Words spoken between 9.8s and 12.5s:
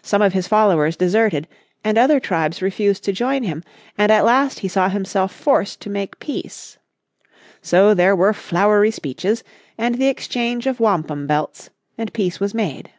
the exchange of wampum belts, and peace